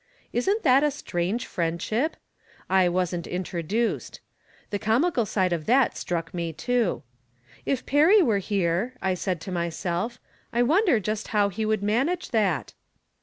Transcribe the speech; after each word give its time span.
Isn't 0.33 0.63
that 0.63 0.83
a 0.83 0.89
strange 0.89 1.45
friendship?. 1.45 2.17
I 2.67 2.89
wasn't 2.89 3.27
introduced. 3.27 4.19
The 4.71 4.79
comical 4.79 5.27
side 5.27 5.53
of 5.53 5.67
that 5.67 5.95
struck 5.95 6.33
me, 6.33 6.53
too." 6.53 7.03
If 7.67 7.85
Perry 7.85 8.23
were 8.23 8.39
here," 8.39 8.95
I 8.99 9.13
said 9.13 9.39
to 9.41 9.51
myself," 9.51 10.19
I 10.51 10.63
wonder 10.63 10.99
just 10.99 11.27
how 11.27 11.49
he 11.49 11.67
would 11.67 11.83
manage 11.83 12.31
that 12.31 12.73